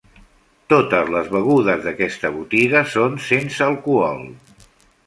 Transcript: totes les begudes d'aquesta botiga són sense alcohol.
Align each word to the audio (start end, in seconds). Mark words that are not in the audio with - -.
totes 0.73 1.11
les 1.17 1.29
begudes 1.35 1.83
d'aquesta 1.89 2.33
botiga 2.39 2.83
són 2.95 3.17
sense 3.31 3.65
alcohol. 3.71 4.27